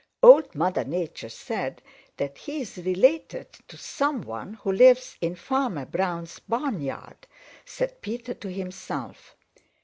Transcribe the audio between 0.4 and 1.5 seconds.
Mother Nature